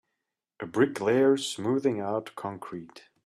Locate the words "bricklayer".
0.65-1.37